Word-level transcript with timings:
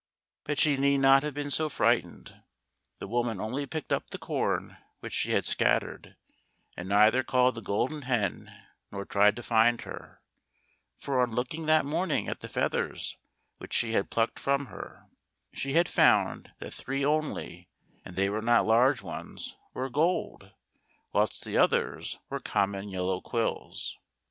But 0.45 0.57
she 0.57 0.77
need 0.77 0.97
not 0.97 1.21
have 1.21 1.35
been 1.35 1.51
so 1.51 1.69
frightened. 1.69 2.41
The 2.97 3.07
woman 3.07 3.39
only 3.39 3.67
picked 3.67 3.93
up' 3.93 4.09
the 4.09 4.17
corn 4.17 4.77
which 4.99 5.13
she 5.13 5.33
had 5.33 5.45
scattered, 5.45 6.15
and 6.75 6.89
neither 6.89 7.21
called 7.23 7.53
the 7.53 7.61
Golden 7.61 8.01
Hen 8.01 8.51
nor 8.91 9.05
tried 9.05 9.35
to 9.35 9.43
find 9.43 9.81
her, 9.81 10.19
for 10.97 11.21
on 11.21 11.33
looking 11.35 11.67
that 11.67 11.85
morning 11.85 12.27
at 12.27 12.39
the 12.39 12.49
feathers 12.49 13.17
which 13.59 13.73
she 13.73 13.91
had 13.91 14.09
plucked 14.09 14.39
from 14.39 14.65
her, 14.73 15.05
she 15.53 15.73
had 15.73 15.87
found 15.87 16.51
that 16.57 16.73
three 16.73 17.05
only, 17.05 17.67
and 18.03 18.15
they 18.15 18.27
were 18.27 18.41
not 18.41 18.65
large 18.65 19.03
ones, 19.03 19.55
were 19.75 19.87
gold, 19.87 20.49
whilst 21.13 21.45
the 21.45 21.59
others 21.59 22.17
were 22.27 22.39
common 22.39 22.89
yellow 22.89 23.21
quills. 23.21 23.99